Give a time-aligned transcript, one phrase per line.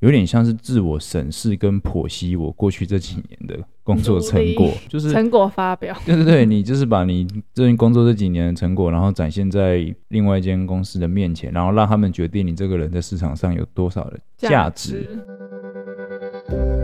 [0.00, 5.96] 有点像是自我审视跟剖析我过去这几年的工作成果，就是成果发表。
[6.06, 15.02] 对对对，你就是把你这份工作这几年的成果，然后展现在另外一间公司的面前，然后让他们决定你这个人在市场上有多少的价值。
[15.02, 16.77] 价值。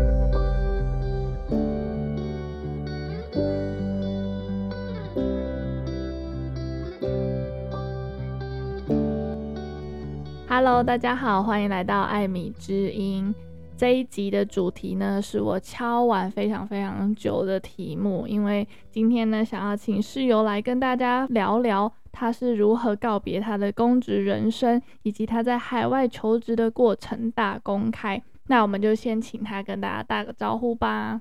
[10.75, 13.32] Hello，大家好，欢迎来到艾米之音。
[13.77, 28.21] 这一集的主题呢，是我敲完非常非常久的题目，因为今天呢，想要请室友来跟大家聊聊他是如何告别他的公职人生，以及他在海外求职的过程大公开。
[28.49, 31.21] 那我们就先请他跟大家打个招呼吧。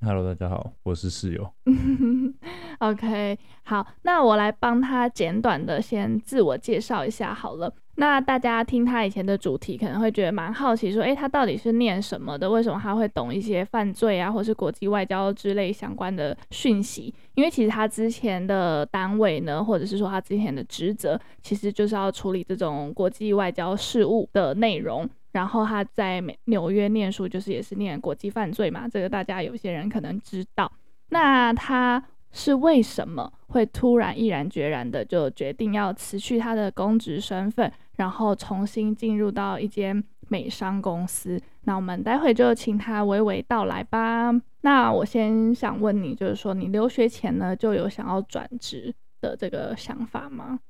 [0.00, 1.52] Hello，大家好，我是室友。
[2.78, 7.74] OK，好，那我来帮他简短的先自我介绍一下好了。
[8.00, 12.50] 那大家听他以前的主题，可能会觉得蛮好奇，说，诶，他到底是念什么的？
[12.50, 17.14] 为什么他会懂一些犯罪啊，或是国际外交之类相关的讯息？
[17.34, 25.06] 因为其实他之前的单位呢，或者是说他之前的职责，其实就是要处理这种国际外交事务的内容。
[25.32, 30.72] 然后他在美纽约念书，就是也是念国际犯罪嘛，这个大家有些人可能知道。
[31.10, 41.40] 那他是为什么会突然毅然决然的就决定要辞去他的公职身份，然后重新进入到一间美商公司？
[41.64, 44.30] 那我们待会就请他娓娓道来吧。
[44.62, 50.60] 那我先想问你，就是说你留学前呢就有想要转职的这个想法吗？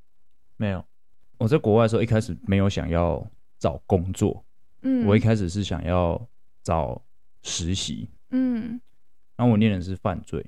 [0.56, 0.84] 没有，
[1.38, 3.26] 我在国外的时候一开始没有想要
[3.58, 4.44] 找工作。
[4.82, 6.20] 嗯，我一开始是想要
[6.62, 7.02] 找
[7.42, 8.80] 实习，嗯，
[9.36, 10.44] 然后我念的是犯罪，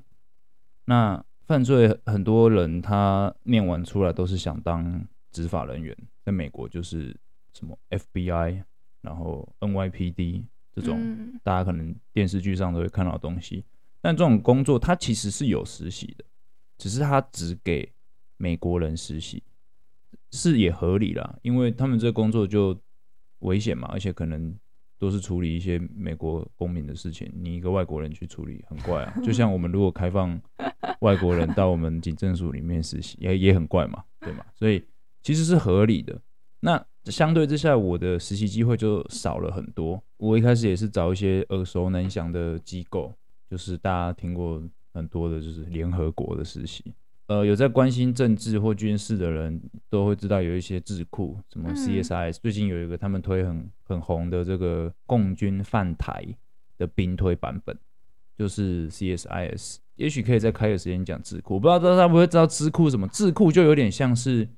[0.84, 7.16] 那犯罪很多人他念完出来都是想当执法人员，在美国就是
[7.52, 8.62] 什么 FBI，
[9.00, 10.44] 然后 NYPD
[10.75, 13.64] 这种大家可能电视剧上都会看到的东西，
[14.00, 16.25] 但这种工作它其实是有实习的，
[16.78, 17.93] 只是它只给
[18.37, 19.43] 美国人实习，
[20.31, 22.78] 是也合理啦，因为他们这工作就。
[23.43, 24.56] 危险嘛，而且可能
[25.00, 29.12] 都是处理一些美国公民的事情，你一个外国人去处理很怪啊。
[29.20, 30.41] 就像我们如果开放
[31.02, 34.44] 外国人到我们警政署里面实习，也也很怪嘛，对吗？
[34.54, 34.82] 所以
[35.22, 36.18] 其实是合理的。
[36.60, 40.00] 那相对之下，我的实习机会就少了很多。
[40.16, 43.12] 我一开始也是找一些耳熟能详的机构，
[43.50, 44.62] 就是大家听过
[44.94, 46.94] 很多的，就是联合国的实习。
[47.26, 56.24] 呃，有在关心政治或军事的人都会知道有一些智库，什么 CSIS，最近有一个他们推很很红的这个共军犯台
[56.78, 57.76] 的兵推版本，
[58.36, 59.78] 就是 CSIS。
[59.97, 63.06] 也许可以再开个时间讲智库，我不知道大家会不会知道智库什么？
[63.08, 64.48] 智库就有点像是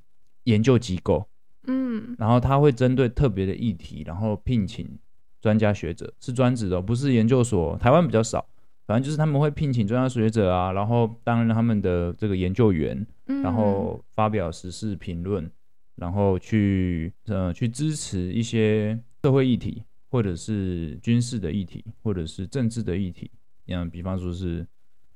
[0.45, 1.27] 研究机构，
[1.67, 4.99] 嗯，然后他会针对特别的议题，然后聘请
[5.41, 7.77] 专家学者，是专职的，不是研究所。
[7.79, 8.47] 台湾比较少。
[8.87, 13.07] 反正就是他们会聘请专家学者啊，然后担任他们的这个研究员，
[13.43, 15.51] 然后发表时事评论，
[15.97, 23.31] 然后去呃去支持一些社会议题，或者是军事的议题，或者是政治的议题，
[23.69, 24.67] 嗯比方说是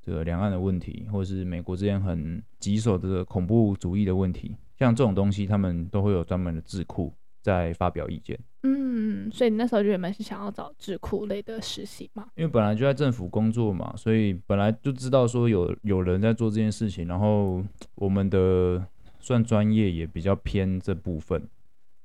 [0.09, 8.39] 这个两岸的问题，或者是美国之间很棘手的恐怖主义的问题，像这种东西，他们都会有专门的智库在发表意见。
[8.63, 12.27] 嗯，所以你那时候原本是想要找智库类的实习嘛？
[12.37, 17.63] 因为本来就在政府工作嘛，所以本来就知道说有有人在做这件事情，然后
[17.95, 18.83] 我们的
[19.21, 21.47] 算专业也比较偏这部分，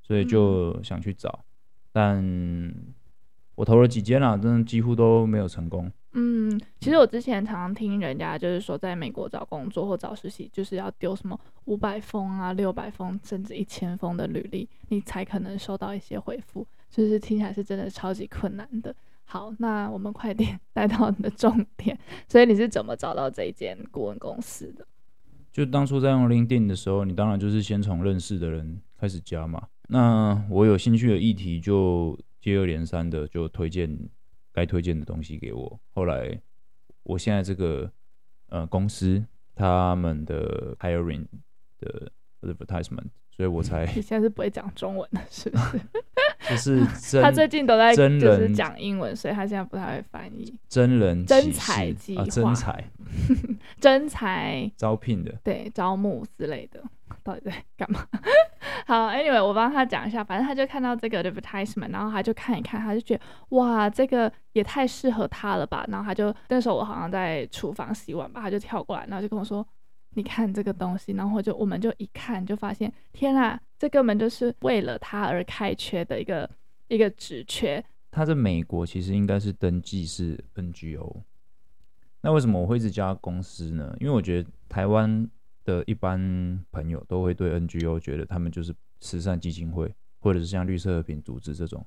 [0.02, 1.48] 所以就想去找，嗯、
[1.90, 2.74] 但
[3.54, 5.90] 我投了几间啦，真的几乎都没有成功。
[6.16, 16.64] 嗯，其实我之前常常听人家就是说，在美国找工作或找实习，就是要丢什么五百封啊、六百封，甚至一千封的履历，你才可能收到一些回复。
[16.88, 18.94] 就是听起来是真的超级困难的。
[19.24, 21.98] 好，那我们快点 带到你的重点。
[22.28, 24.86] 所以你是怎么找到这一间顾问公司的？
[25.50, 29.60] 就当初在用 LinkedIn 的时候，你当然就是先从认识的人开始加嘛。
[29.88, 33.98] 那我有兴趣的议题，就接二连三的就推荐。
[34.54, 35.80] 该推荐的东西给我。
[35.92, 36.40] 后来，
[37.02, 37.90] 我现在这个
[38.48, 39.22] 呃公司
[39.54, 41.26] 他们的 hiring
[41.80, 42.10] 的
[42.40, 43.84] advertisement，所以我才。
[43.94, 45.80] 你现在是不会讲中文的，是不是？
[46.48, 46.84] 就是
[47.22, 50.58] 他最近都在就是讲英文，所以他现在不太会翻译。
[50.68, 52.84] 真人真才计划，真才，
[53.80, 56.82] 真才招聘的，对，招募之类的，
[57.22, 58.06] 到底在干嘛？
[58.86, 63.20] 好，Anyway，我帮他讲一下，反正他就看到这个 advertisement，然后他就看一看，他就觉得
[63.50, 65.84] 哇，这个也太适合他了吧。
[65.88, 69.66] 然后他就那时候我好像在厨房洗碗吧，他就跳过来，然后就跟我说
[70.14, 76.48] ：“你看这个东西。”然后就我们就一看就发现，天啊，这根本就是为了他而开缺的一个
[76.88, 77.84] 一个职缺。
[78.10, 81.22] 他在美国其实应该是登记是 NGO。
[82.20, 83.94] 那为什么我会一直叫公司呢？
[84.00, 85.28] 因为我觉得台湾
[85.64, 91.86] 的一般朋友都会对 NGO 觉得他们就是慈善基金会，或者是像绿色和平组织这种，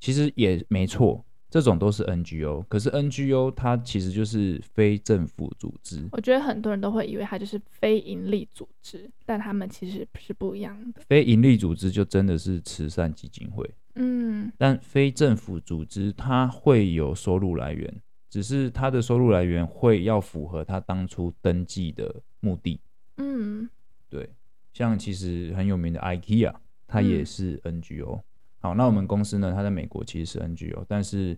[0.00, 1.24] 其实也没错。
[1.50, 6.08] 这种都是 NGO，可是 NGO 它其实就是非政府组织。
[6.12, 11.02] 我觉得很多人都会以为它就是非盈利组织，但他们其实是不一样的。
[11.06, 18.00] 非盈利组织就真的是慈善基金会，嗯，但非政府组织它会有收入来源，
[18.30, 22.80] 只是它的收入来源会要符合它当初登记的目的。
[23.18, 23.68] 嗯，
[24.08, 24.30] 对，
[24.72, 26.54] 像其实很有名的 IKEA，
[26.86, 28.16] 它也是 NGO。
[28.16, 28.22] 嗯
[28.64, 29.52] 好，那我们公司呢？
[29.52, 31.36] 它在美国其实是 NGO，但是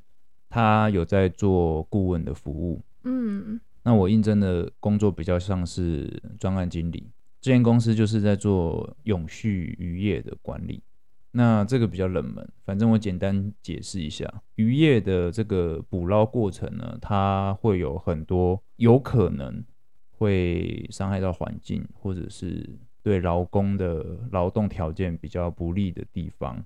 [0.50, 2.82] 它有在做顾问的服务。
[3.04, 7.08] 嗯，那我应征的工作比较像是专案经理。
[7.40, 10.82] 这间公司就是在做永续渔业的管理。
[11.30, 19.64] 那这个比较冷门，反正我简单解释一下，渔业的这个捕捞过程呢，它会有很多有可能
[20.10, 24.02] 会伤害到环境，或者是对劳工的
[24.32, 26.64] 劳动条件比较不利的地方。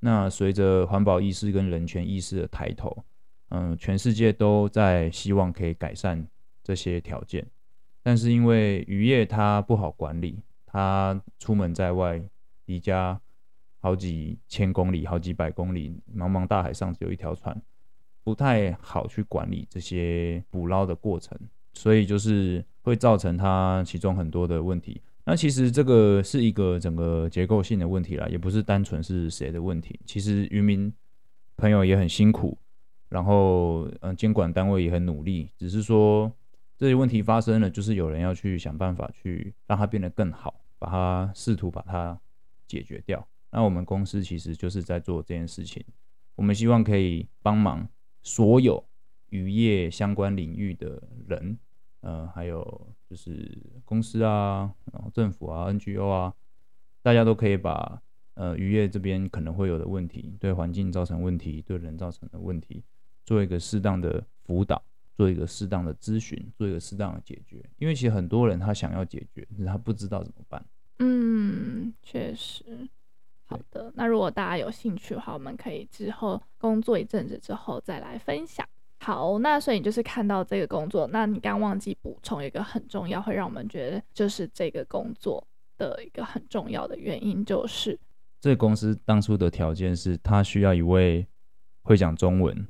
[0.00, 3.04] 那随着环保意识跟人权意识的抬头，
[3.50, 6.26] 嗯，全世界都在希望可以改善
[6.64, 7.46] 这些条件，
[8.02, 12.20] 但是因为渔业它不好管理，它出门在外，
[12.64, 13.20] 离家
[13.78, 17.62] 好几千公里、好几百公里，茫茫大海上只有一条船，
[18.24, 21.38] 不太好去管理这些捕捞的过程，
[21.74, 25.00] 所以就是会造成它其中很多的问题。
[25.24, 30.00] 那其实这个是一个整个结构性的问题啦，也不是单纯是谁的问题。
[30.04, 30.92] 其实渔民
[31.56, 32.58] 朋友也很辛苦，
[33.08, 36.32] 然后嗯，监管单位也很努力，只是说
[36.76, 42.18] 这些问题发生了，就是有人要去想办法去让它变得更好，把它试图把它
[42.66, 43.24] 解决掉。
[43.52, 45.84] 那我们公司其实就是在做这件事情，
[46.34, 47.88] 我们希望可以帮忙
[48.22, 48.84] 所有
[49.28, 51.56] 渔业相关领域的人。
[52.02, 56.34] 呃，还有就是公司啊，然后政府啊，NGO 啊，
[57.00, 58.00] 大家都可以把
[58.34, 62.82] 呃渔业这边可能会有的问题，对环境造成问题，对人造成的问题，
[63.24, 64.82] 做一个适当的辅导，
[65.16, 67.64] 做一个适当的咨询，做一个适当的解决。
[67.78, 70.64] 因为其实很多人他想要解决，但是他不知道怎么办。
[70.98, 72.88] 嗯，确实。
[73.46, 78.66] 好的，那如果大家有兴趣的话，我们可以之后工作一阵子之后再来分享。
[79.02, 85.44] 好，那所以你就是看到这个工作，那你刚忘记补充一个很重要，会让我们觉得就是这个工作
[85.76, 87.98] 的一个很重要的原因，就是
[88.40, 91.26] 这个公司当初的条件是，他需要一位
[91.82, 92.64] 会讲中文、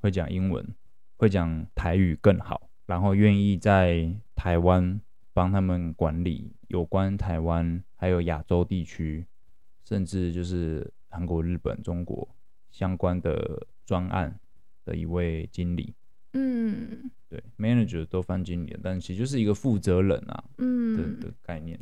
[0.00, 0.64] 会讲英文、
[1.16, 5.00] 会讲台语更好，然后愿意在台湾
[5.32, 9.26] 帮他们管理有关台湾还有亚洲地区，
[9.84, 12.28] 甚至就是韩国、日本、中国
[12.70, 14.38] 相关的专案。
[14.84, 15.94] 的一位经理，
[16.32, 21.78] 嗯，对，manager 都翻经理，但其实就是一个负责人啊，嗯的的概念。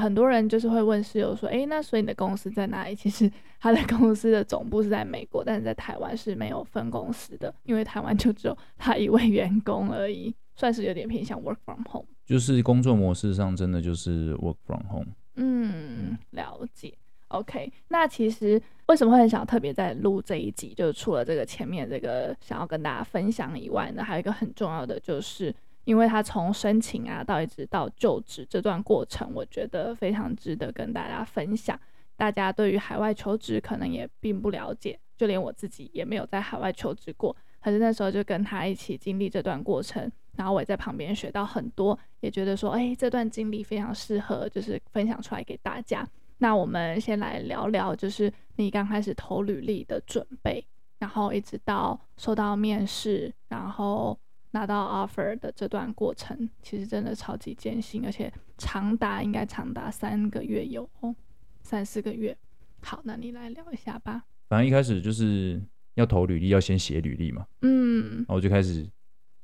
[0.00, 2.94] 很多人就是会问室友说，哎、欸，那所以你的公司在哪里？
[2.94, 12.06] 其实他的公司的总部是在美国，但是在台湾是没有分公司的，因为台湾就只有他一位员工而已，算是有点偏向 work from home。
[12.24, 15.12] 就是工作模式上真的就是 work from home。
[15.34, 16.96] 嗯，了解。
[17.32, 20.74] OK，那其实为什么会很想特别在录这一集？
[20.74, 31.78] 就是除了这个前面这个想要跟大家分享以外呢，还有一个很重要的，就是因为他从申请啊到一直到就职这段过程，我觉得非常值得跟大家分享。
[32.16, 37.34] 大家对于海外求职可能也并不了解，就连我自己也没有在海外求职过。
[37.60, 46.06] 可是那时候就跟他一起经历这段过程，然后我也在旁边学到很多，也觉得说，哎，这段经历非常适合，就是分享出来给大家。
[46.42, 50.66] 那我们先来聊聊，就是你刚开始投履历的准备，
[50.98, 54.18] 然后一直到收到面试，然后
[54.50, 61.14] 拿到 offer 的这段过程，其实真的超级艰辛，而且长达应该长达三个月有哦，
[61.62, 62.36] 三四个月。
[62.80, 64.24] 好，那你来聊一下吧。
[64.48, 65.62] 反正一开始就是
[65.94, 67.46] 要投履历，要先写履历嘛。
[67.60, 68.84] 嗯，然后我就开始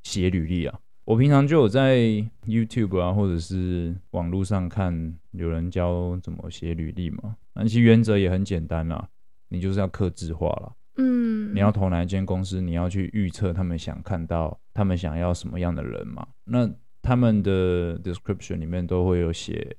[0.03, 0.77] 写履历啊。
[1.09, 1.97] 我平常就有在
[2.45, 7.35] YouTube 啊，或者是网络上看有人教怎么写履历嘛。
[7.55, 9.09] 那其实原则也很简单啦，
[9.49, 10.71] 你就是要克制化啦。
[10.99, 16.29] 嗯，你要投哪一间公司，你要去预测他们想看到，他们想要什么样的人嘛。
[16.45, 19.75] 那他们的 description 里面都会有写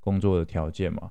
[0.00, 1.08] 工作的条件嘛。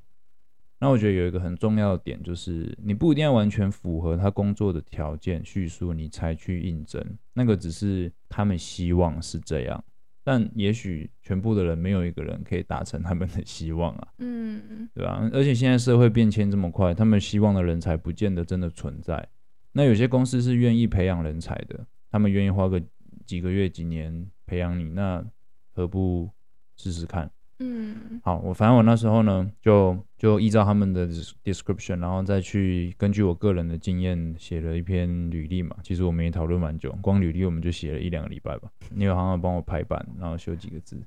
[0.84, 7.02] 那我觉得有一个很重要的点，就是你不一定要完全符合他工作的条件叙述，你才去应征。
[7.32, 9.82] 那个只是他们希望是这样，
[10.26, 14.08] 但也许全部的人没有一个人可以达成他们的希望啊。
[14.18, 15.30] 嗯，对吧？
[15.32, 19.26] 而且现在社会变迁这么快，他们希望的人才不见得真的存在。
[19.72, 22.84] 那有些公司是愿意培养人才的，他们愿意花个
[23.26, 25.26] 几个月、几年培养你，那
[25.72, 26.30] 何不
[26.76, 27.32] 试试看？
[27.64, 31.08] 嗯，好，我反正我那时候呢，就就依照他们的
[31.44, 35.78] description，然后再去根据我个人的经验写了一篇履历嘛。
[35.82, 38.70] 其实我们也讨论蛮久，光履历我们就写了一两个礼拜吧。
[38.94, 41.02] 你有好好帮我排版，然后修几个字。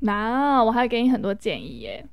[0.00, 2.04] 那我还给你很多建议耶。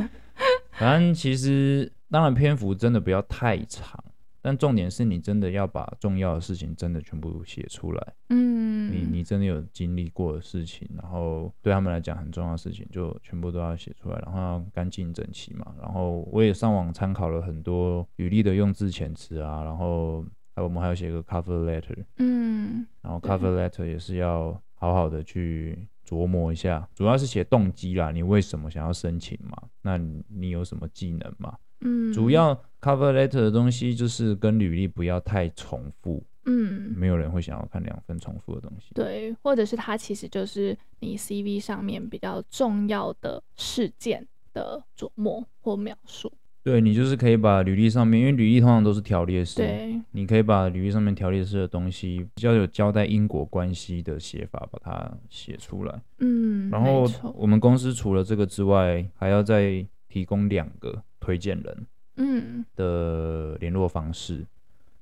[0.72, 4.02] 反正其实当然篇幅真的不要太长。
[4.40, 8.77] 但重点是你真的要把重要的事情真的全部写出来，嗯，
[9.18, 15.74] 你你真的有经历过的事情，然后对他们来讲很重要的事情，就全部都要写出来，然后要干净整齐嘛。
[15.80, 20.22] 然后我也上网参考了很多履历的用字遣词啊，然后
[20.54, 29.60] 还有我们还要写个 cover letter，嗯，然后 cover letter 也是要好好的去琢磨一下，主要是写动机啦，你为什么想要申请嘛？
[29.82, 29.98] 那
[30.28, 31.58] 你有什么技能嘛？
[31.80, 38.88] 嗯，主要 cover letter 的东西就是跟履历不要太重复，嗯，没有人会想要看两份重复的东西。
[38.94, 46.32] 对，或者是它其实就是你 CV 上面比较重要的事件的琢磨或描述。
[46.64, 56.02] 对，你就是可以把履历上面，因为履历通常都是条列式，对，你可以把履历上面条列式的东西比较有交代因果关系的写法把它写出来。
[56.18, 61.02] 嗯，然后我们公司除了这个之外，还要再提供两个。
[61.20, 61.86] 推荐人，
[62.16, 64.46] 嗯，的联络方式，嗯，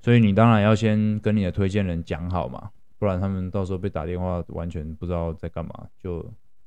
[0.06, 6.24] 所以你当然要先跟你的推荐人讲好嘛，不然他们到时候被打电话，完全不知道在干嘛，就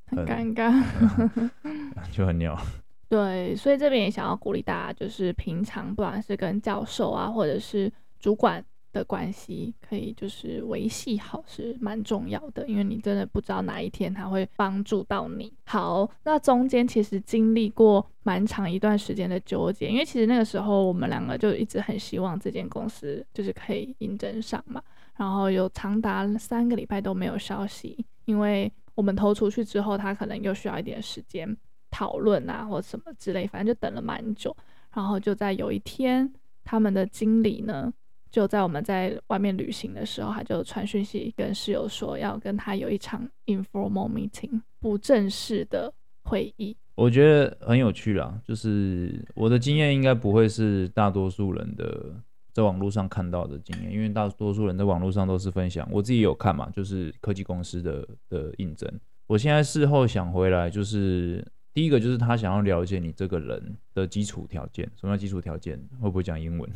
[0.07, 1.49] 很，尴尬，
[2.11, 2.59] 就很鸟。
[3.07, 8.61] 对，所以这边也想要鼓励大家，就是平常不管是跟教授啊，或者是主管。
[8.91, 15.53] 的关系可以就是维系好是蛮重要的，因为你真的不知道哪一天他会帮助到你。
[15.65, 24.81] 好，那中间其实经历过蛮长一段时间的纠结，因为其实那个时候我们两个就一直很希望这间公司就是可以应征上嘛，
[25.15, 31.55] 然后有长达三个礼拜都没有消息，因为我们投出去之后，他可能又需要一点时间
[31.91, 34.55] 讨论啊或什么之类，反正就等了蛮久，
[34.93, 37.93] 然后就在有一天，他们的经理呢。
[38.31, 45.93] 就在我们在外面旅行的时候，他就传讯息跟室友说要跟他有一场 informal meeting，不正式的
[46.23, 46.75] 会议。
[46.95, 52.13] 我觉得很有趣啦，就是我的经验应该不会是大多数人的
[52.53, 55.87] 在网络上看到的经验，因为大多数人在网络上都是分享。
[55.91, 58.87] 我自己有看嘛，就是科技公司的的应征。
[59.27, 65.79] 我现在事后想回来，就是第一个就是他想要了解你这个人的基础条件，什么叫基础条件？
[66.01, 66.69] 会不会讲英文？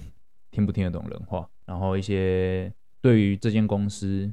[0.54, 4.32] 听不听得懂人话，然后一些对于这间公司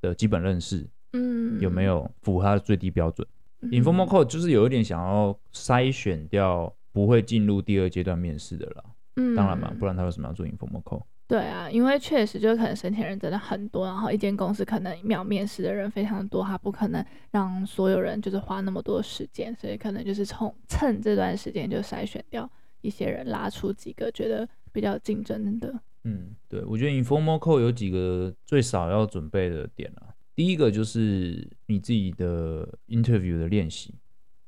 [0.00, 3.26] 的基本认识，嗯，有没有符合它的最低标准？
[3.60, 8.84] 嗯，informal code 就是有一点想要筛选掉不会进入第二阶段面试的啦。
[9.14, 11.04] 嗯，当然嘛，不然他为什么要做 informal code？
[11.28, 22.50] 对啊，因为确实就是可能申请人真的很多，然后一间公司可能秒面试的人非常多，他不可能让所有人就是花那么多时间，所以可能就是从趁这段时间就筛选掉
[22.80, 24.48] 一些人，拉出几个觉得。
[24.72, 30.14] 比较竞争的，嗯，对，我觉得 informal code 有几个最少要准备的点啊。
[30.34, 33.94] 第一个就是你自己的 interview 的练习，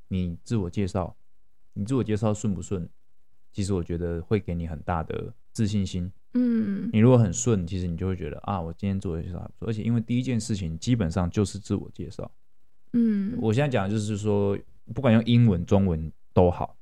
[0.08, 1.14] 你自我介绍，
[1.74, 2.88] 你自我介绍顺不顺？
[3.52, 6.10] 其实我觉得会给你很大的自信心。
[6.34, 9.68] 嗯，你如果很顺，其实你就会觉得啊，我今天做的介绍还不错。
[9.68, 12.30] 而且因为第一件事情基本上就是自我介绍。
[12.94, 14.58] 嗯，我现在讲的就是说，
[14.94, 16.78] 不管用英文、中文都好，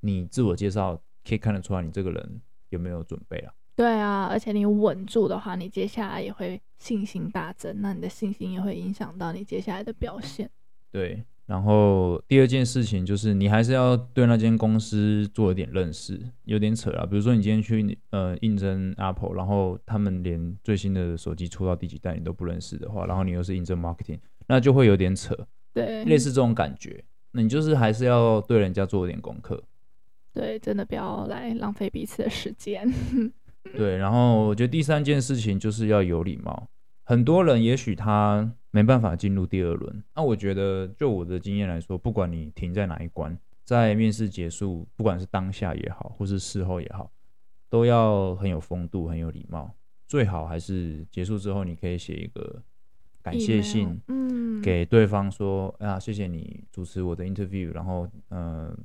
[0.00, 2.40] 你自我介绍可以看得出来你这个人。
[2.72, 3.52] 有没有准备啊？
[3.74, 7.80] 对啊，而且你稳住的话，你接下来也会信心大增。
[7.80, 10.50] 那你的信心也会影响到你接下来的表现。
[10.90, 17.06] 对，然后第二件事情就是你还是要对那间公司做一点认识，有点扯啊。
[17.06, 25.34] 比如说你今天去呃应征 Apple，然后他们连最新的手机出到第几代你都不认识的话，然后你又是应征 Marketing，那就会有点扯。
[25.72, 29.62] 对，类似这种感觉，那你就是还是要对人家做一点功课。
[30.32, 32.90] 对，真的不要来浪费彼此的时间。
[33.76, 36.68] 对，然后我觉得第三件事情就是要有礼貌。
[37.04, 47.10] 很多人也许他没办法进入第二轮，那我觉得就我的经验来说，不管你停在哪一关，在面试结束，不管是当下也好，或是事后也好，
[47.68, 49.74] 都要很有风度，很有礼貌。
[50.08, 52.62] 最好还是结束之后，你可以写一个
[53.22, 58.76] 感谢信，嗯，给对方说，啊，谢谢你主持我的 interview，然后，嗯、呃。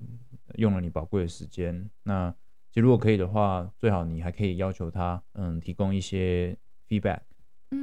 [0.56, 2.34] 用了你宝贵的时间，那
[2.70, 7.20] 其实如果可以的话，最好你还可以要求他，嗯，提供一些 feedback，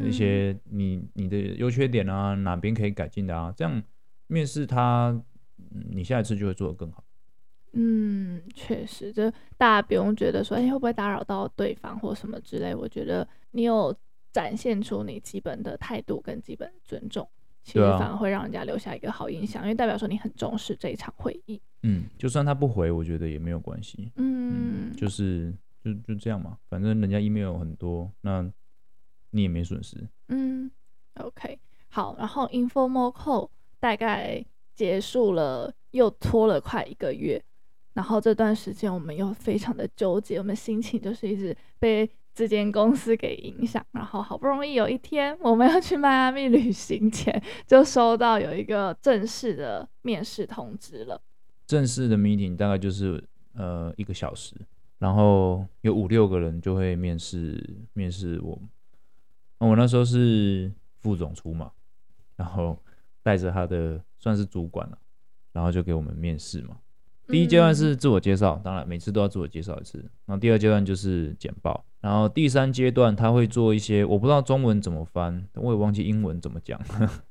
[0.03, 3.83] 一些你你的优缺点啊，哪边可以改进的啊，这样
[4.27, 5.09] 面试他，
[5.59, 7.05] 嗯，你下一次就会做得更好。
[7.73, 12.73] 嗯，确实，就大家不用觉得说，哎、欸，会不会打扰到对方或什么之类。
[12.73, 13.93] 我觉得你有
[14.31, 17.29] 展现出你基本的态度跟基本尊重，
[17.65, 21.61] 其实反而会让人家留下一个好印象，啊、因为代表说你很重视这一场会议。
[21.83, 24.13] 嗯，就算他不回，我觉得也没有关系。
[24.17, 25.53] 嗯，嗯，就是
[25.83, 28.49] 就就这样嘛，反正人家 email 很多，那
[29.31, 30.07] 你也没损失。
[30.29, 30.71] 嗯
[31.15, 33.49] ，OK，好，然后 informal call
[33.81, 34.45] 大概
[34.75, 37.43] 结束了，又拖了快一个月，
[37.95, 51.21] 然后这段时间我们又非常的纠结，我们心情就是一直被这间公司给影响，然后好不容易有一天我们要去迈阿密旅行前，就收到有一个正式的面试通知了。
[51.67, 53.23] 正式的 meeting 大概就是
[53.55, 54.55] 呃一个小时，
[54.99, 58.59] 然后有五六个人就会面试面试我。
[59.59, 61.71] 我那时候是副总出嘛，
[62.37, 62.77] 然后
[63.23, 64.99] 带着他的算是主管了，
[65.53, 66.77] 然后就给我们面试嘛。
[67.29, 69.99] 第一阶段是自我介绍，当然每次都要自我介绍一次。
[70.27, 76.79] 然后第二阶段就是简报，然后第三阶段他会做一些我不知道中文怎么翻，我也忘记英文怎么讲。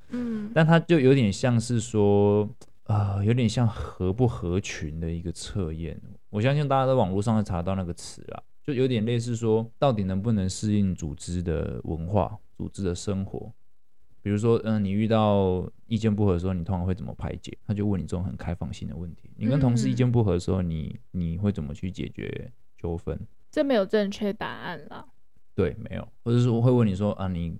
[0.09, 2.49] 嗯， 但他就有点像是说。
[2.85, 5.97] 啊、呃，有点像合不合群的一个测验。
[6.29, 13.49] 我相信大家在网络上会查到那个词啦，就有点类似说，到底能不能适应组织的文化、组织的生活。
[14.21, 17.57] 比如说，嗯、呃，你遇到意见不合的时候，你通常会怎么排解？
[17.65, 19.29] 他就问你这种很开放性的问题。
[19.37, 23.17] 你跟同事意见不合的时候，你你会怎么去解决纠纷？
[23.53, 25.05] 这没有正确答案啦。
[25.53, 26.07] 对，没有。
[26.23, 27.55] 或者说，我会问你说啊，你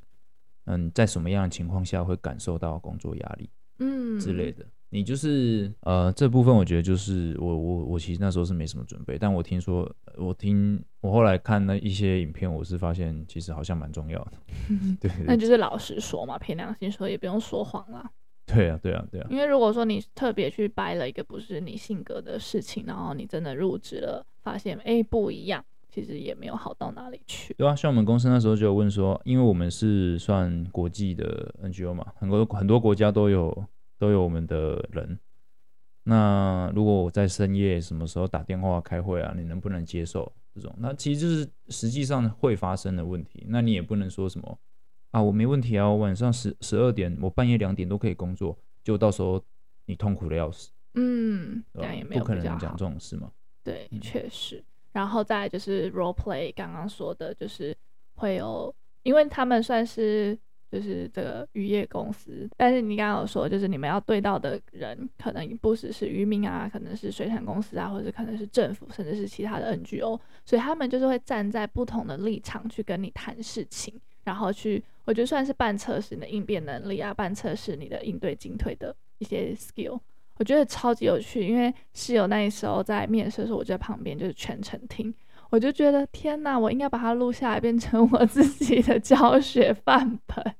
[0.65, 3.47] 嗯，在什么样的情况下会感受到工作压力？
[3.77, 4.65] 嗯，之类的。
[4.89, 14.33] 你就是呃，这部分我觉得就是我我我其实那时候是没什么准备，但我听说我听我后来看那一些影片，我是发现其实好像蛮重要的。
[14.99, 18.09] 对，那就是老实说嘛，凭良心说，也不用说谎啦。
[18.45, 19.27] 对啊，对啊，对啊。
[19.29, 27.53] 因为如果说你特别去掰了一个不是你性格的事情，然后你真的入职了，发现哎不一样，其实也没有好到哪里去。
[27.53, 33.65] 对啊，像我们公司那时候就有问说，因为我们是算国际的 NGO 嘛，很多很多国家都有。
[33.99, 35.17] 都有我们的人。
[36.03, 40.75] 那如果我在深夜什么时候打电话开会啊，你能不能接受这种？
[40.77, 43.45] 那其实就是实际上会发生的问题。
[43.47, 44.59] 那你也不能说什么
[45.11, 49.41] 啊，我没问题啊，我晚上十十二点，我半夜两点都可以工作，就到时候
[49.85, 50.71] 你痛苦的要死。
[50.95, 53.31] 嗯，这样也没有不可能讲这种事嘛。
[53.63, 54.61] 对，确实。
[54.93, 57.75] 然后再就是 role play，刚刚说的就是
[58.15, 60.39] 会有，因为他们算是。
[60.73, 79.99] 就是这个渔业公司，但是你刚刚有说，就是你们要对到的人，可能不只是渔民啊，可能是水产公司啊，或者可能是政府，甚至是其他的 NGO，所以他们就是会站在不同的立场去跟你谈事情，然后去，我觉得算是半测试你的应变能力啊，半测试你的应对进退的一些 skill，
[80.37, 85.13] 我觉得超级有趣，因为室友那时候在面试的时候，我就在旁边就是全程听。
[85.49, 90.55] 我就觉得天哪，我应该把它录下来，变成我自己的教学范本。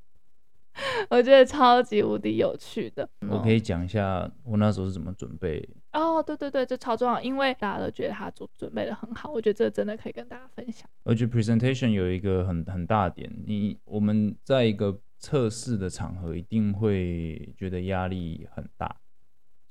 [1.09, 3.07] 我觉得超级无敌有趣的。
[3.29, 5.67] 我可以讲一下我那时候是怎么准备。
[5.91, 9.31] 哦，对对对，这超重要，因为大家都觉得他准准备的很好。
[9.31, 10.89] 我觉得这真的可以跟大家分享。
[11.03, 18.95] 我觉得 presentation 有一个很很大点，你我们在一个测试的场合一定会觉得压力很大，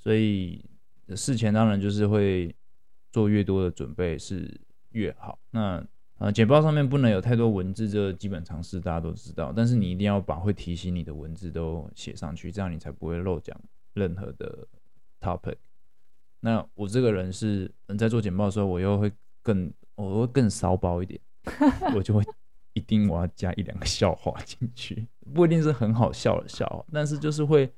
[0.03, 0.65] 所以
[1.15, 2.53] 事前当然就是会
[3.13, 4.61] 做越多的准备是
[4.91, 5.39] 越好。
[5.53, 5.85] 那
[6.19, 9.53] 呃，简报上面不能有太多文字，这个基本常识大家都知道。
[9.55, 13.57] 但是你一定要把会提醒你的文字都写上去，这样你才不会漏讲
[13.95, 14.67] 任何的
[15.21, 15.57] topic。
[16.41, 19.11] 那我这个人是，在做简报的时候，我又会
[19.43, 21.21] 更，我会更骚包一点，
[21.95, 22.25] 我就会
[22.73, 27.73] 一定我要加一两个笑话进去，不一定是很好笑的笑话，但是就是会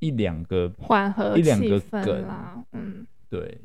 [0.00, 3.60] 一两个缓和一两个梗啦，嗯，对。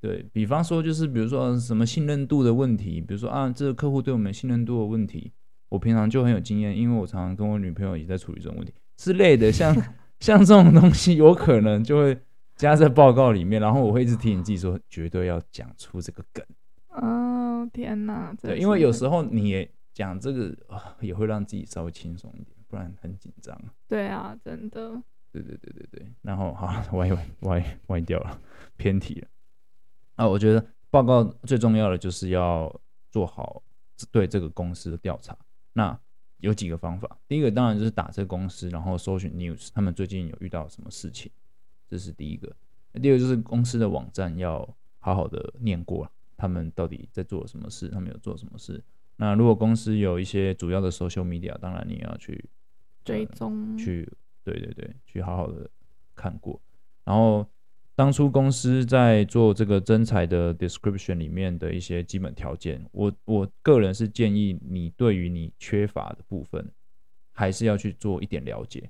[0.00, 5.32] 对，比方说，就是比如说什么信任度的问题，比如说啊，这个客户对我们信任度的问题，
[5.70, 9.74] 我平常就很有经验，因为我常常跟我女朋友也在处理这种问题之类的，像
[10.20, 12.16] 像这种东西，有可能就会
[12.54, 16.46] 加在报告里面，然后我会一直提醒自己说，绝对要讲出这个梗。
[16.90, 18.32] 哦，天哪！
[18.40, 23.60] 对，因为有时候你也讲这个啊，也会让自己稍微轻松一点，不然很紧张。
[23.88, 25.02] 对啊，真的。
[25.32, 28.40] 对对对对对，然后好， 歪歪歪歪掉了，
[28.76, 29.28] 偏题了。
[30.16, 33.62] 啊，我觉得报告最重要的就是要做好
[34.10, 35.36] 对这个公司的调查。
[35.72, 35.98] 那
[36.38, 41.30] 有几个方法，第一个当然就是打这个公司，然后搜寻 news，他们最近有遇到什么事情，
[41.86, 42.54] 这是第一个。
[42.94, 48.82] 第二个就是公司的网站要好好的念过，他们到底在做什么事，他们有做什么事。
[49.16, 52.48] 那如果公司有一些主要的 social media，当然你也要去
[53.04, 54.08] 追踪，去
[54.50, 55.68] 对对对，去好好的
[56.14, 56.60] 看过，
[57.04, 57.46] 然后。
[57.98, 66.70] 当初公司在做这个征才的 description 里面的一些基本条件，我我个人是建议你对于你缺乏的部分，
[67.32, 68.88] 还是要去做一点了解，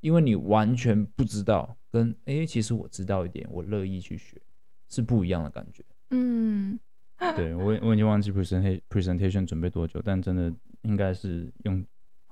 [0.00, 4.36] 因为你完全不知道，跟哎，其实我知道一点，我乐意去学，
[4.90, 5.82] 是不一样的感觉。
[6.10, 6.78] 嗯，
[7.34, 11.82] 对，我我已经忘记 presentation presentation 准备多久，但真的应该是用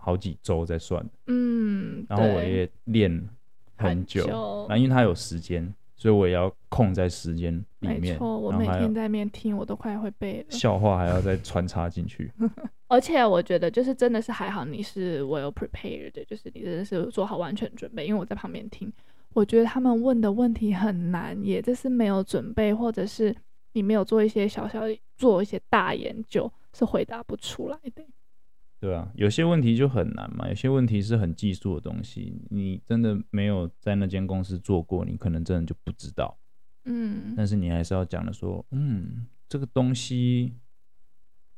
[0.06, 1.04] 好几周在算。
[1.26, 3.28] 嗯，然后我也练
[3.76, 5.74] 很久，那因为他有时间。
[5.98, 8.00] 所以我也要空在时间里面。
[8.00, 10.46] 没错，我每天在面听，我都快会背了。
[10.50, 12.30] 笑话还要再穿插进去。
[12.86, 18.06] 而且我觉得，就是真的是还好，你是 well prepared，就是你真的是做好完全准备。
[18.06, 18.92] 因为我在旁边听，
[19.32, 23.34] 我觉得他们问的问题很难，也就是没有准备，或者是
[23.72, 24.82] 你没有做一些小小
[25.16, 28.04] 做一些大研究，是回答不出来的。
[28.78, 36.36] 对啊，有些问题就很难嘛，有些问题是很技术的东西，你真的没有在那间公司做过，你可能真的就不知道。
[36.84, 40.52] 嗯，但是你还是要讲的说，嗯，这个东西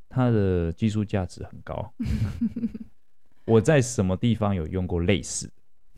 [0.07, 1.93] 它的技术价值很高，
[3.45, 5.51] 我在什么地方有用过类似，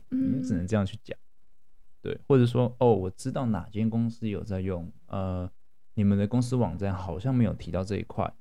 [0.08, 1.16] 你只能这样去讲。
[2.02, 5.48] 对，或者说，哦，我知道哪间公司有在用，呃，
[5.94, 8.34] 你们的公司网站好像没有提到这一块，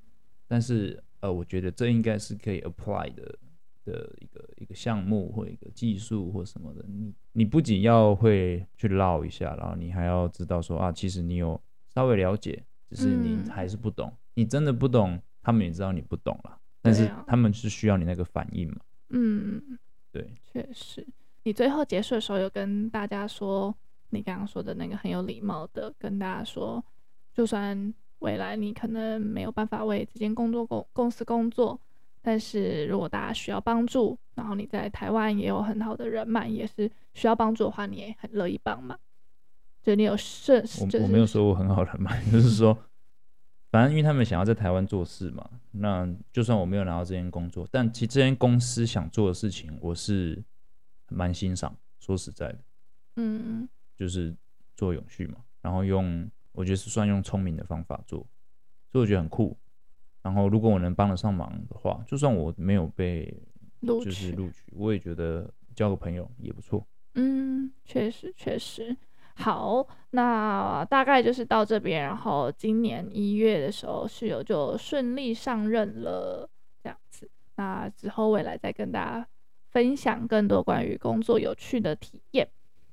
[0.47, 1.03] 但是。
[1.21, 3.39] 呃，我觉得这应该是可以 apply 的
[3.85, 6.83] 的一个一个项目或一个技术或什么的。
[6.87, 11.59] 你你不仅要会去绕一下，然后你还要知道说啊，其实你有
[11.93, 14.09] 稍微了解，只是你还是不懂。
[14.09, 18.77] 嗯、你真的不懂，他们也知道你不懂了，但是他们是需要你那个反应嘛。
[19.09, 19.79] 嗯，
[20.11, 21.07] 对，确实。
[21.43, 23.75] 你最后结束的时候有跟大家说，
[24.09, 26.83] 你刚刚说的那个很有礼貌的跟大家说，
[27.33, 27.93] 就算。
[28.21, 31.79] 未来你可能没有办法为这间工作公公司工作，
[32.21, 38.97] 但是如果大家需要帮助，然后你在台湾也有很好的人脉，也是需要帮助的话，你也很乐意帮忙。
[39.81, 42.77] 就你有设，我我没有说我很好的人脉， 就是说，
[43.71, 50.43] 反正因为他们想要在台湾做事嘛，那就算我没有拿到这间工作，但其实这间公司想做的事情，我是
[51.09, 51.75] 蛮欣赏。
[51.99, 52.59] 说实在的，
[53.15, 54.35] 嗯，就是
[54.75, 56.29] 做永续嘛，然后用。
[56.53, 58.19] 我觉得是算用聪明的方法做，
[58.91, 59.57] 所以我觉得很酷。
[60.21, 63.35] 然后，如果我能帮得上忙的话，就算我没有被
[63.81, 66.85] 就是录取，我也觉得交个朋友也不错。
[67.15, 68.95] 嗯，确实确实。
[69.33, 72.03] 好，那大概就是到这边。
[72.03, 76.47] 然后今年一月的时候，室友就顺利上任了，
[76.83, 77.27] 这样子。
[77.55, 79.27] 那之后未来再跟大家
[79.71, 82.47] 分享更多关于工作有趣的体验。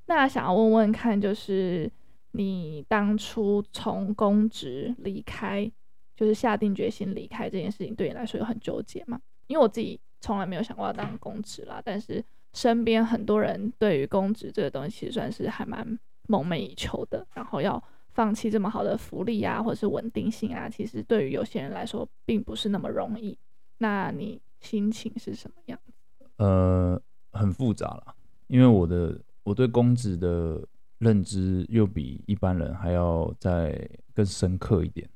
[0.07, 1.91] 那想要问问看，就是。
[2.31, 5.69] 你当初从公职离开，
[6.15, 9.19] 就是下定决心离开这件事情，对你来说有很纠结吗？
[9.47, 17.25] 因为我自己从来没有想过要当公职啦，但是身边很多人对于公职这个东西，其实算是还蛮梦寐以求的。
[17.33, 23.35] 然后要放弃这么好的福利啊，或者是稳定性啊，其实对于有些人来说，并不是那么容易。
[23.79, 26.25] 那你心情是什么样子？
[26.37, 28.13] 呃，很复杂啦，
[28.47, 30.63] 因为我的我对公职的。
[30.99, 35.09] 认知又比一般人还要再更深刻一点，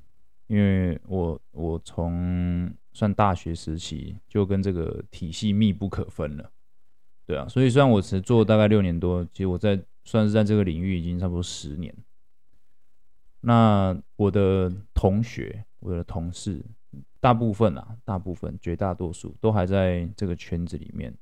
[0.46, 6.50] 因为我我从算大学时期就跟这个体系密不可分了，
[7.26, 11.94] 对啊，所以虽然我只做大概六年多，其实我在算是在这个领域已经差不多十年。
[13.40, 16.64] 那我的同学、我的同事，
[17.20, 21.14] 大部分啊，大部分绝大多数都还在这个圈子里面。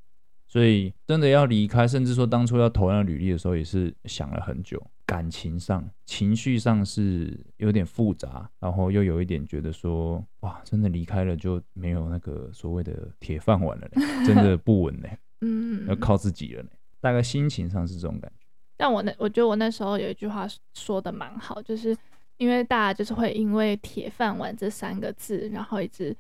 [0.53, 4.87] 所以真的要离开，甚至说当初要投那履历的时候，也是想了很久。
[5.07, 15.09] 感情上、情绪上是有点复杂，然后又有一点觉得说，哇，真的离开了就没有那个所谓的铁饭碗了呢， 真的不稳呢。
[15.41, 16.69] 嗯，要靠自己了呢。
[17.01, 18.47] 大概心情上是这种感觉。
[18.77, 21.97] 但我那我觉得我那时候有一句话说的蛮好，就是
[22.37, 26.15] 因为大家就是会因为铁饭碗这三个字，然后一直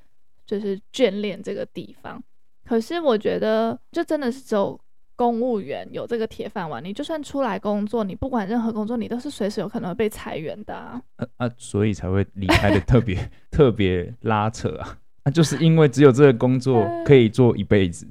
[0.46, 2.22] 就是眷恋这个地方。
[2.64, 4.78] 可是我觉得，就真的是只有
[5.16, 6.82] 公务员有这个铁饭碗。
[6.82, 11.02] 你就算出来工作，你不管任何工作，你都是随时有可能会被裁员的啊。
[11.16, 14.98] 啊，啊所以才会离开的特别 特别拉扯啊。
[15.24, 18.08] 那、啊、就是因为只有这个工作可以做一辈子，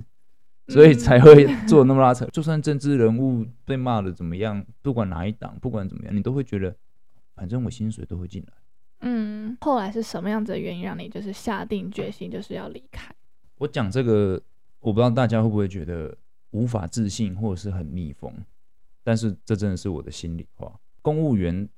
[0.67, 2.25] 所以才会做那么拉扯。
[2.27, 6.73] 就算政治人物被骂的怎么样，不管哪一党，不管怎么样，你都会觉得，
[7.35, 8.53] 反正我薪水都会进来。
[9.01, 13.13] 嗯，后来是什么样子的原因让你就是下定决心就是要离开？
[13.62, 14.41] 我讲这个，
[14.80, 16.17] 我不知道大家会不会觉得
[16.50, 18.34] 无法自信或者是很逆风，
[19.04, 20.80] 但是这真的是我的心里话。
[21.04, 21.69] 公务员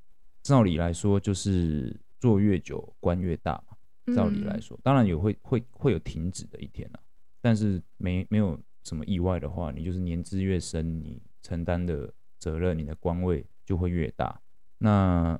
[0.42, 3.76] 照理来说就是做越久官越大嘛，
[4.16, 7.00] 照理来说，当然也会会会有停止的一天啊，
[7.42, 14.40] 但是没没有什么意外的话，你就是年资越深，你承担的责任，你的官位就会越大。
[14.78, 15.38] 那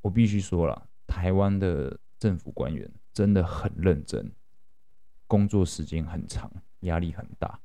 [0.00, 4.32] 我必须说了，台湾的政府官员真的很认真，
[5.28, 7.60] 工作时间很长，压力很大，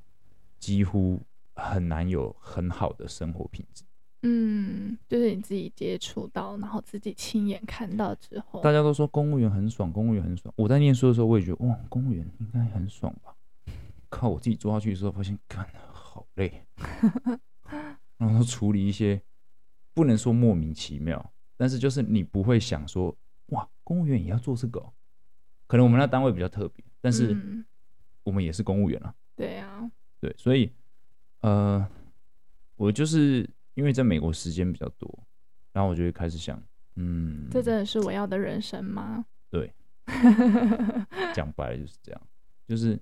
[0.59, 1.19] 几乎
[1.55, 3.83] 很难有很好的生活品质。
[4.25, 10.53] 嗯，就是你自己接触到，然后自己亲眼看到之后，大家都说公务员很爽，公务员很爽。
[10.55, 13.35] 我在念书的时候，我也觉得哇，公务员应该很爽吧？
[14.09, 16.63] 靠，我自己做下去的时候，发现干好累，
[18.17, 19.21] 然后处理一些
[19.93, 23.13] 不能说莫名其妙，但是就是你不会想说
[23.47, 24.93] 哇，公务员也要做这个哦？
[25.67, 27.35] 可能我们那单位比较特别，但是
[28.23, 29.13] 我们也是公务员啊。
[29.35, 30.71] 对啊，对，所以
[31.41, 31.85] 呃，
[32.77, 33.47] 我就是。
[33.75, 35.11] 因为在美国时间比较多，
[35.71, 36.61] 然后我就会开始想，
[36.93, 39.25] 嗯，这真的是我要的人生吗？
[39.49, 39.73] 对，
[41.33, 42.21] 讲白了就是这样，
[42.67, 43.01] 就是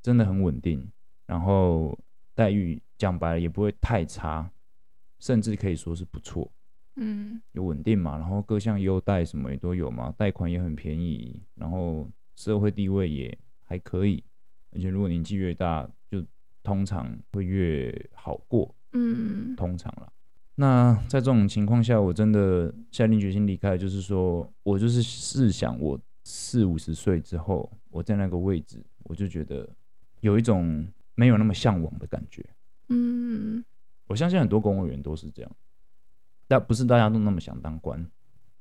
[0.00, 0.88] 真的很稳定，
[1.26, 1.98] 然后
[2.32, 4.48] 待遇讲白了也不会太差，
[5.18, 6.48] 甚至可以说是不错，
[6.94, 12.08] 嗯，有稳定嘛，然后各项优待什么也都有嘛，贷款也很便宜，然后
[12.38, 14.22] 社会地位也还可以，
[14.70, 16.24] 而且如果年纪越大，就
[16.62, 18.72] 通常会越好过。
[18.92, 20.08] 嗯，通常啦。
[20.54, 29.68] 那在这种情况下，我真的下定决心离开，就是说我就是试想，我四五十岁之后，我在那个位置，我就觉得
[30.20, 32.48] 有一种没有那么向往的感觉。
[32.88, 33.64] 嗯，
[34.06, 35.50] 我相信很多公务员都是这样，
[36.46, 38.08] 但不是大家都那么想当官。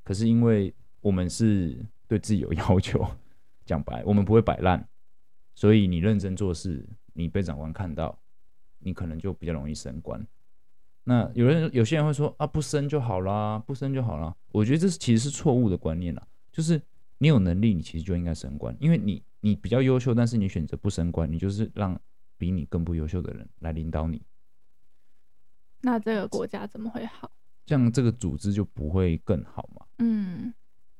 [0.03, 3.07] 可是因为我们是对自己有要求，
[3.67, 4.89] 讲白，我们不会摆烂，
[5.53, 8.19] 所以你认真做事，你被长官看到。
[8.79, 10.25] 你可能就比较容易升官。
[11.03, 14.33] 那有人有些人会说啊，不升就好啦，不升就好啦。
[14.51, 16.27] 我觉得这是其实是错误的观念啦。
[16.51, 16.79] 就是
[17.17, 21.99] 你有能力，你其实就应该升官，因为你你比较优秀，但是你选择不升官，你就是让
[22.37, 24.21] 比你更不优秀的人来领导你。
[25.81, 27.31] 那这个国家怎么会好？
[27.65, 29.87] 这样这个组织就不会更好嘛？
[29.97, 30.53] 嗯，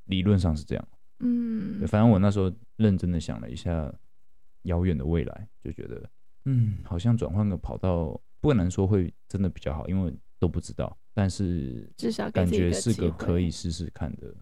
[0.06, 0.88] 理论上是这样。
[1.20, 3.94] 嗯，反正我那时候认真的想了一下
[4.64, 6.10] 遥远的未来，就觉得。
[6.46, 10.98] 嗯，好像转换个跑道，不能说会真的比较好，因为都不知道。
[11.14, 14.34] 但是至少感觉是个可以试试看的，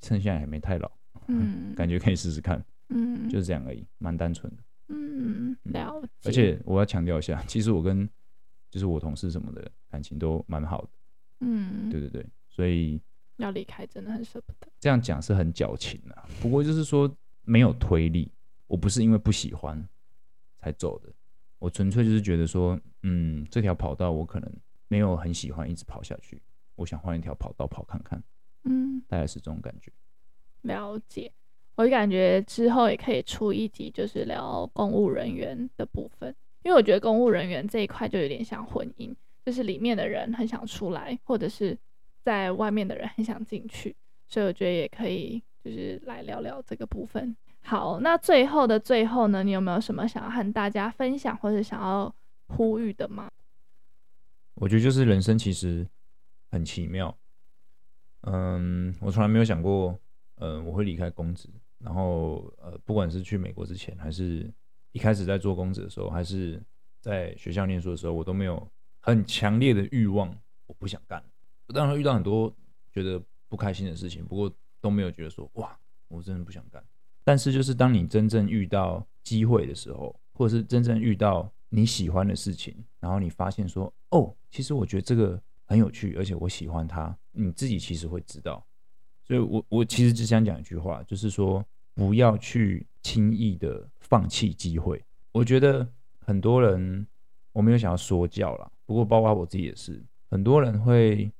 [0.00, 0.90] 趁现在还没太老，
[1.28, 6.28] 嗯， 感觉可以试试看，嗯，就是这样而已，蛮单纯的，嗯，了解。
[6.28, 8.08] 而且我要强调一下，其实我跟
[8.70, 10.88] 就是我同事什么的感情都蛮好的，
[11.40, 13.00] 嗯，对对对，所以
[13.36, 14.68] 要离开真的很舍不得。
[14.80, 18.30] 这样讲是很矫情啊，不过就是说没有推力，
[18.66, 19.86] 我不是因为不喜欢
[20.58, 21.12] 才走的。
[21.58, 24.52] 我纯粹就是觉得说，嗯，这条跑道我可能
[24.88, 26.42] 没有很喜欢一直跑下去，
[26.74, 28.22] 我想换一条跑道跑看看，
[28.64, 29.90] 嗯，大概是这种感觉。
[30.62, 31.32] 了解，
[31.74, 41.76] 我感觉之后也可以出一集，就是聊公务人员的部分，因为我觉得公务人员这一块就有点像婚姻，就是里面的人很想出来，或者是
[42.24, 43.94] 在外面的人很想进去，
[44.26, 47.36] 所以我觉得也可以就是来聊聊这个部分。
[47.60, 52.12] 好，那最后的最后呢，你有没有什么想要和大家分享或者想要
[52.48, 53.28] 呼吁的吗？
[54.54, 55.86] 我觉得就是人生其实
[56.50, 57.14] 很奇妙。
[58.22, 59.98] 嗯，我从来没有想过，
[60.36, 64.50] 嗯，我会离开公职，然后呃，不管是去美国之前，还是
[64.92, 66.62] 一开始在做公职的时候，还是
[67.00, 68.66] 在学校念书的时候，我都没有
[69.00, 70.34] 很强烈的欲望，
[70.66, 71.22] 我不想干。
[71.72, 72.54] 当然遇到很多
[72.92, 75.76] 觉得不开心的事情，不过都没有觉得说哇，
[76.08, 76.82] 我真的不想干。
[77.22, 88.64] 但是，就是当你真正遇到机会的时候，或者是真正遇到你喜欢的事情，然后你发现说，哦，其实我觉得这个很有趣，而且我喜欢它，你自己其实会知道。
[89.26, 95.02] 所以我我其实只想讲一句话，就是说不要去轻易的放弃机会。
[95.32, 97.06] 我觉得很多人
[97.52, 101.32] 我没有想要说教啦，不过包括我自己也是，很多人会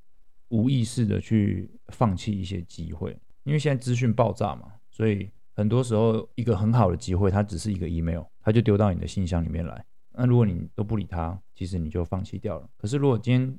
[0.48, 5.30] 无意识的去放弃一些机会，因为现在资讯爆炸嘛，所以。
[5.56, 9.86] 很多时候，一个很好的机会，它只是一个 email，它就丢到你的信箱里面来。
[10.10, 12.68] 那如果你都不理它，其实你就放弃掉了。
[12.76, 13.58] 可是如果今天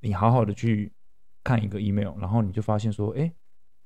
[0.00, 0.90] 你好好的去
[1.44, 3.30] 看一个 email，然后你就发现说，哎，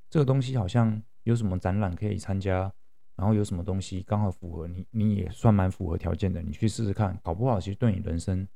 [0.08, 2.72] 这个东西好像有什么展览可以参加，
[3.16, 8.46] 然后有什么东西刚好符合你，你也算蛮符合条件的，你去试试看，搞不好其实对你人生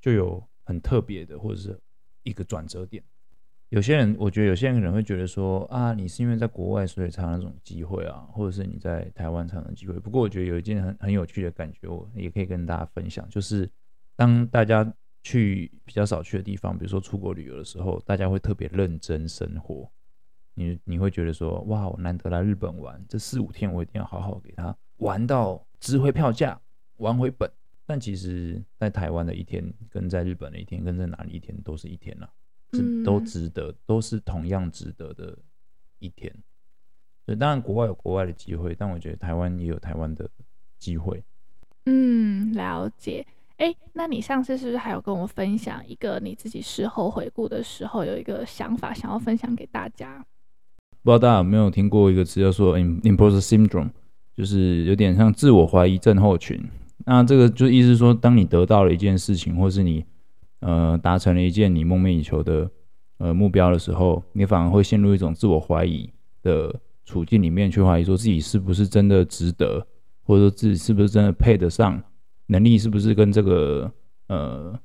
[0.00, 1.76] 就有很特别的，或者是
[2.22, 3.02] 一个转折点。
[3.70, 9.98] 有些人，我觉得有些人可能会觉得说啊，你是因为在国外所以才有那种机会啊，或者是你在台湾才有机会。
[10.00, 13.68] 不过我觉得有一件很很有趣的感觉，我也可以跟大家分享，就是
[14.16, 14.90] 当大家
[15.22, 19.90] 去比较少去的地方，比如说出国旅游的时候，大家会特别认真生活。
[20.54, 26.58] 你你会觉得说，哇，我难得来日本玩，这四五天我一定要好好给他玩到值回票价，
[26.96, 27.48] 玩回本。
[27.86, 32.28] 但其实，在台湾的一天，跟在日本的一天，跟在哪里一天都是一天了。
[32.72, 35.36] 是都值得，都是同样值得的
[35.98, 36.32] 一天。
[37.26, 40.28] 所以，当然国外有国外的机会，但我觉得台湾也有台湾的
[40.78, 41.22] 机会。
[41.86, 43.26] 嗯，了解。
[43.58, 50.24] 哎，那你上次是不是还有跟我分享一个你自己事后回顾的时候有一个想法，想要分享给大家？
[51.02, 53.90] 不知道大家有没有听过一个词叫做 imposter syndrome，
[54.34, 56.62] 就是有点像自我怀疑症候群。
[57.04, 60.04] 那这个就意思说，当你得到了一件事情，或是你
[60.60, 62.70] 呃达成了一件你梦寐以求的
[63.18, 66.10] 呃目标的时候，你反而会陷入一种自我怀疑
[66.42, 69.86] 的处境里面，去怀疑说自己是不是真的值得，
[70.22, 72.02] 或者说自己是不是真的配得上。
[72.50, 73.92] 能力是不是跟这个
[74.28, 74.78] 呃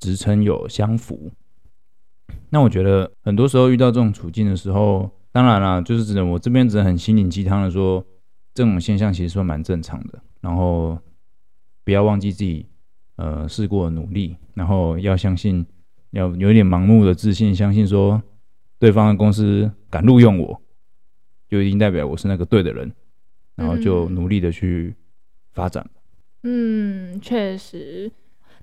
[0.00, 1.30] 职称有相符？
[2.50, 8.04] 那我觉得很多时候遇到这种处境的时候，当然啦，就是只能我这边只能很心灵鸡汤的说，
[8.52, 10.20] 这种现象其实算蛮正常的。
[10.40, 10.98] 然后
[11.84, 12.66] 不要忘记自己
[13.16, 15.64] 呃试过努力，然后要相信，
[16.10, 18.22] 要有一点盲目的自信，相信说
[18.78, 20.60] 对方的公司敢录用我，
[21.48, 22.92] 就一定代表我是那个对的人，
[23.56, 24.94] 然后就努力的去
[25.52, 25.84] 发展。
[26.42, 28.10] 嗯，确实。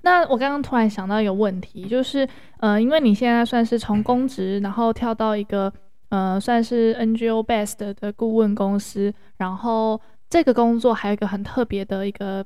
[0.04, 5.72] 那我刚刚突然想到一个问题，就是，呃，因为你现在算是从公职，然后跳到一个，
[6.08, 12.44] 呃，算是 NGO based 的顾问公司，然后这个工作还有一个很特别的一个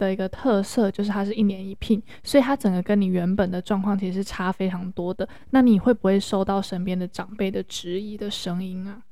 [0.00, 5.28] 的一个特色，就是它是一年一聘，所以它整个跟你原本的状况其实是差非常多的。
[5.50, 9.02] 那你会不会收到身边的长辈的质疑的声音啊？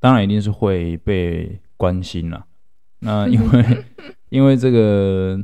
[0.00, 2.46] 当然一定是会被关心了。
[3.00, 3.64] 那因为。
[4.30, 5.40] 因为这个，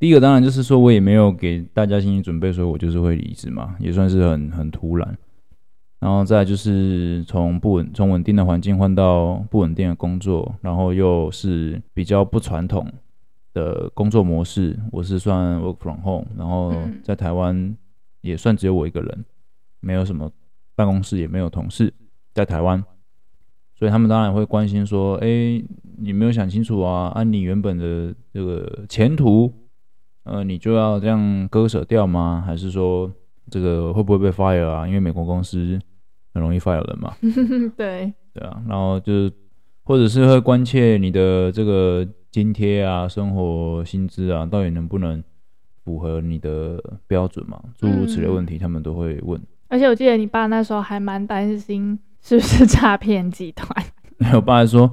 [0.00, 5.16] 第一个当然就是说，我也没有给大家心理准备，所以我就是会离职嘛，也算是很很突然。
[6.00, 12.84] 然后再就是从不稳从稳定的环境换到不稳定的工作，然后又是比较不传统
[13.52, 14.78] 的工作模式。
[14.90, 17.76] 我是算 work from home，然后在台湾
[18.20, 19.24] 也算只有我一个人，
[19.80, 20.30] 没有什么
[20.74, 21.92] 办公室，也没有同事
[22.32, 22.82] 在台湾。
[23.74, 25.60] 所以他们当然会关心说：“哎，
[25.98, 27.08] 你没有想清楚啊？
[27.14, 29.52] 按、啊、你原本的这个前途，
[30.22, 32.44] 呃，你就要这样割舍掉吗？
[32.46, 33.10] 还是说
[33.50, 34.86] 这个会不会被 fire 啊？
[34.86, 35.80] 因为美国公司
[36.32, 37.16] 很容易 fire 人嘛。
[37.76, 39.32] 对对啊，然后就是
[39.82, 45.22] 或者是会关切你的这个津贴啊、生活薪资啊，到底能不能
[45.84, 47.62] 符合你的标准嘛？
[47.78, 49.40] 诸如此类问题，他们都会问。
[49.68, 53.68] 而且我记得你爸那时候还蛮担心。”是不是诈骗集团？
[54.32, 54.88] 我爸还说：“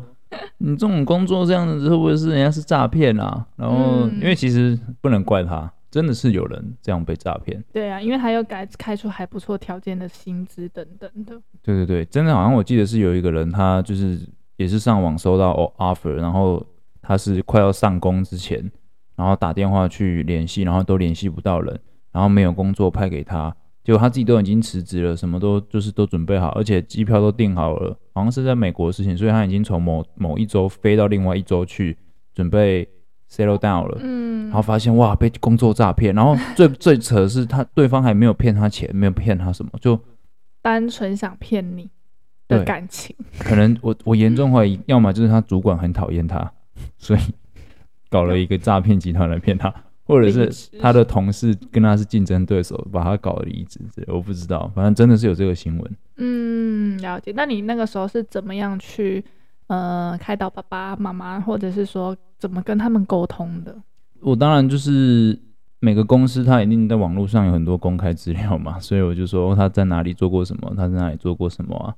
[0.58, 7.64] 你这种工作这样子，会不会是人家是诈骗啊？”然后，因为其实不能怪他，真的是有人这样被诈骗。
[7.72, 11.40] 对啊，因为他又改开出还不错条件的薪资等等的。
[11.62, 14.20] 对对对，真的好像我记得是有一个人，他就是
[14.58, 16.66] 也是上网收到 offer，然后
[17.10, 18.72] 他是快要上工之前，
[19.16, 21.80] 然后打电话去联系，然后都联系不到人，
[22.12, 23.52] 然后没有工作派给他。
[23.84, 31.98] 结果他自己都已经辞职了，什么都就是都准备好，而且机票都订好了，好像是在美国的事情，所以他已经从某某一周飞到另外一周去
[32.36, 32.88] 准备
[33.28, 33.98] settle down 了。
[34.04, 40.00] 嗯，然后发现哇，被工作诈骗，然后最最扯的是他对方还没有骗他钱，没有骗他什么，就
[40.62, 41.90] 单纯想骗你
[42.48, 43.16] 的感情。
[43.40, 46.52] 可能我我严重怀疑，要么就是他主管很讨厌他，
[46.98, 47.20] 所以
[48.10, 49.74] 搞了一个诈骗集团来骗他。
[50.06, 55.92] 或者是他的同事跟他是竞争对手，把他搞离职，我不知道，反正真的是有这个新闻。
[56.18, 57.32] 嗯，了解。
[57.36, 59.24] 那你那个时候是怎么样去
[59.68, 63.76] 呃开导爸爸妈妈，或者是说怎么跟他们沟通的？
[64.22, 65.40] 我当然就是
[65.80, 71.94] 每个公司他一定在网络上有很多公开资料嘛，所以我就说他在哪里做过什么，他在哪里做过什么啊，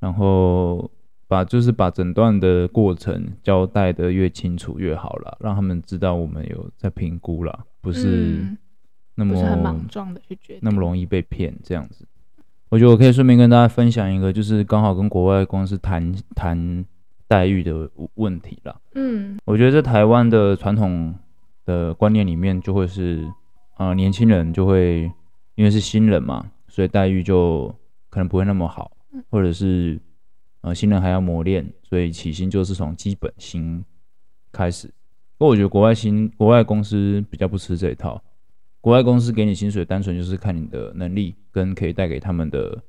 [0.00, 0.90] 然后。
[1.32, 8.46] 把就是把诊断的过程交代的越清楚越好了，让他们知道我们有在评估了，不是
[9.14, 12.06] 那么、嗯、不是很莽撞的去决定，那么容易被骗这样子。
[12.68, 16.84] 我觉得我可以顺便跟大家分享一个，就是刚好跟国外公司谈谈
[17.26, 18.78] 待遇的问题了。
[18.94, 21.14] 嗯，我觉得在台湾的传统
[21.64, 23.24] 的观念里面，就会是
[23.76, 25.10] 啊、呃，年轻人就会
[25.54, 27.74] 因为是新人嘛，所以待遇就
[28.10, 28.90] 可能不会那么好，
[29.30, 29.98] 或者是。
[30.62, 33.84] 呃，新人还要磨练，所以起薪就是从基本薪
[34.50, 34.86] 开始。
[35.36, 38.22] 不过我觉得国外新国外公司比较不吃这一套，
[38.80, 42.80] 国外公司给你薪水单纯就是看你的能力跟可以带给他们的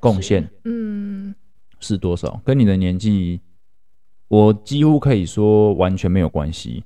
[0.00, 1.34] 贡献，嗯，
[1.80, 3.40] 是多少，跟你的年纪，
[4.28, 6.82] 我几乎可以说完全没有关系，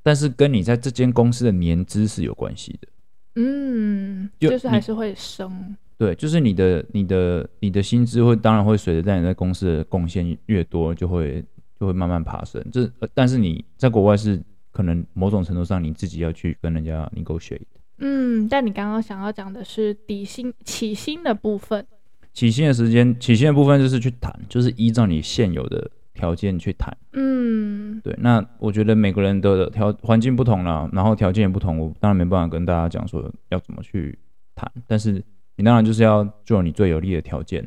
[0.00, 2.88] 但是跟你在这间公司的年资是有关系的，
[3.34, 5.76] 嗯，就，就是还是会升。
[5.98, 11.44] 对，就是你的、你的、你的薪资会当然会随着在你在公司的贡献越多，就会
[11.78, 12.64] 就会慢慢爬升。
[12.72, 17.60] 这但是你在国外是可能某种程度上你自己要去跟人家 negotiate。
[17.98, 21.86] 嗯，但你刚刚想要讲的是底薪起薪的部分。
[22.32, 26.90] 起薪的时间，起薪的部分就是去谈，就是依照你现有的条件去谈。
[27.12, 28.16] 嗯，对。
[28.18, 34.18] 那我觉得每个人的条环境不同了，然后条件也不同，我当然没办法跟大家讲说要怎么去
[34.54, 34.68] 谈。
[34.86, 35.22] 但是
[35.56, 37.66] 你当然就是要做你最有利的条件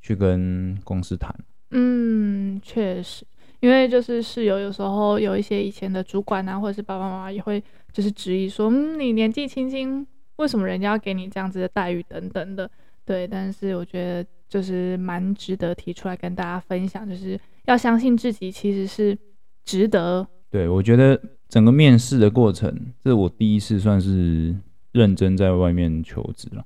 [0.00, 1.34] 去跟公司谈。
[1.70, 3.26] 嗯，确实，
[3.60, 7.62] 因为就是室友有时候有一些以前的主管啊，或者是爸爸妈妈也会
[7.92, 10.06] 就是质疑说，嗯，你年纪轻轻，
[10.36, 12.70] 为什么人家要给你这样子的待遇等等的。
[13.04, 19.18] 对，但是我觉得就是蛮值得提出来跟大家分享，就是要相信自己其实是
[19.64, 20.26] 值得。
[20.50, 22.72] 对，我觉得整个面试的过程，
[23.02, 24.54] 这是我第一次算是
[24.92, 26.64] 认真在外面求职了，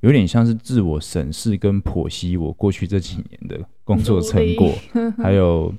[0.00, 4.72] 有点像是自我审视跟剖析我过去这几年的工作成果，
[5.18, 5.74] 还有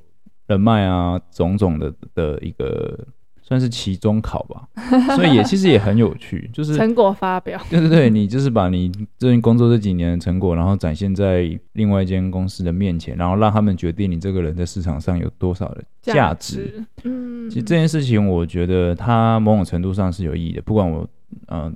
[0.46, 3.06] 人脉啊，种种的的一个。
[3.42, 4.68] 算是期中考吧，
[5.16, 7.60] 所以也其实也很有趣，就是成果发表。
[7.68, 16.80] 对对对，你就是把你这份工作这几年的成果，然后展现在另外一间公司的面前，然后让他们决定你这个人在市场上有多少的价值。
[17.02, 20.62] 嗯，其实这件事情，我觉得它某种程度上是有意义的。
[20.62, 21.04] 不管我，
[21.48, 21.72] 嗯呃，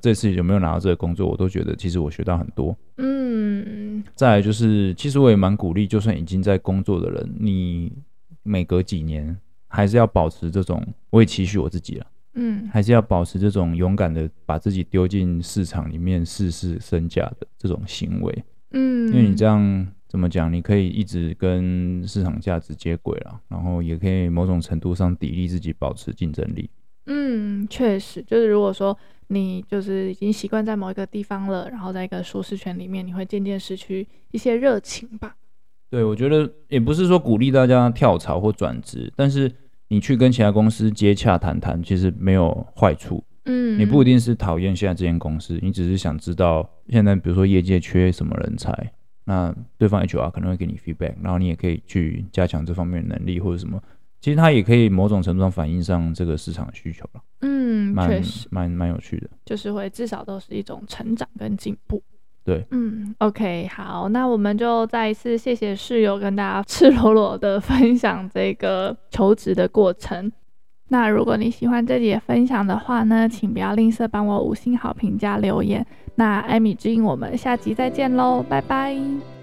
[0.00, 2.76] 这次有没有拿到这个工作，我都觉得其实我学到很多。
[2.96, 7.92] 嗯，再来就是，其实我也蛮鼓励，就算已经在工作的人，你
[8.42, 9.36] 每隔几年。
[9.70, 26.70] 还是要保持这种，我也期许我自己了，嗯，还是要保持这种勇敢的把自己丢进市场里面试试身价的这种行为，嗯，因为你这样怎么讲，你可以一直跟市场价值接轨了，然后也可以某种程度上砥砺自己，保持竞争力。
[27.08, 28.96] 嗯，确实，就是如果说
[29.28, 35.34] 你就是已经习惯在某一个地方了，然后在一个舒适圈里面，你会渐渐失去一些热情吧。
[35.90, 39.50] 对，我觉得也不是说鼓励大家跳槽或转职，但是
[39.88, 43.24] 你去跟其他公司接洽谈谈，其实没有坏处。
[43.46, 48.92] 嗯，你不一定是讨厌现在这间公司，你只是想知道现在比如说业界缺什么人才，
[49.24, 53.82] 那对方 HR 可能会给你 feedback，然后你也可以去加强这方面的能力或者什么。
[54.20, 57.20] 其实它也可以某种程度上反映上这个市场的需求了。
[57.40, 62.02] 嗯，确实，蛮蛮有趣的，就是会至少都是一种成长跟进步。
[62.44, 70.32] 对，嗯，OK，好，那我们就再一次谢谢室友跟大家赤裸裸的分享这个求职的过程。
[70.88, 75.86] 那如果你喜欢这集的分享的话呢，请不要吝啬帮我五星好评加留言。
[76.14, 79.37] 那艾米之音，我们下集再见喽，拜拜。